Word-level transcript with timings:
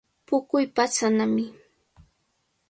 Puquy 0.27 0.65
patsanami. 0.75 1.45